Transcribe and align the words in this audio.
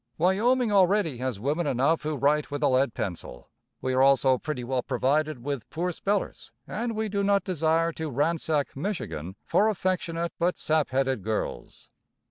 Wyoming 0.17 0.71
already 0.71 1.17
has 1.19 1.39
women 1.39 1.67
enough 1.67 2.01
who 2.01 2.15
write 2.15 2.49
with 2.49 2.63
a 2.63 2.67
lead 2.67 2.95
pencil. 2.95 3.51
We 3.81 3.93
are 3.93 4.01
also 4.01 4.39
pretty 4.39 4.63
well 4.63 4.81
provided 4.81 5.43
with 5.43 5.69
poor 5.69 5.91
spellers, 5.91 6.51
and 6.65 6.95
we 6.95 7.07
do 7.07 7.21
not 7.23 7.43
desire 7.43 7.91
to 7.91 8.09
ransack 8.09 8.75
Michigan 8.75 9.35
for 9.45 9.69
affectionate 9.69 10.33
but 10.39 10.57
sap 10.57 10.89
headed 10.89 11.21
girls. 11.23 11.89